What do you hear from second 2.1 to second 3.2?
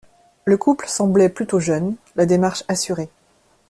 la démarche assurée.